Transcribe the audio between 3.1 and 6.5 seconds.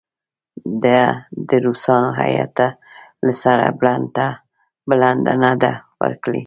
له سره بلنه نه ده ورکړې.